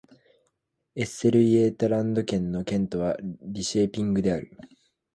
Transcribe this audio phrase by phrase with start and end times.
[0.95, 4.57] エステルイェータランド県の県都はリンシェーピングである